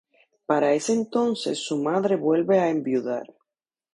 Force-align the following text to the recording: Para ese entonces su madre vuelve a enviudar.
Para 0.47 0.73
ese 0.73 0.93
entonces 0.93 1.59
su 1.59 1.77
madre 1.77 2.15
vuelve 2.15 2.57
a 2.59 2.71
enviudar. 2.71 3.31